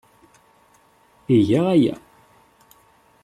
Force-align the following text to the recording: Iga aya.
Iga 1.37 1.61
aya. 1.73 1.95